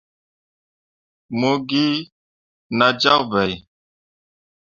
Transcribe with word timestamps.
Mo 1.39 1.51
gi 1.67 1.85
nah 2.77 2.93
jyak 3.01 3.21
bai. 3.31 3.51